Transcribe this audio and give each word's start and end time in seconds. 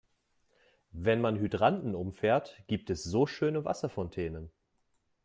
Wenn 0.93 1.21
man 1.21 1.35
Hydranten 1.37 1.93
umfährt, 1.93 2.59
gibt 2.65 2.89
es 2.89 3.03
so 3.03 3.27
schöne 3.27 3.65
Wasserfontänen. 3.65 4.49